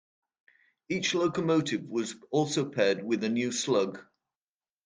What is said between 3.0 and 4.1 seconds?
with a new slug.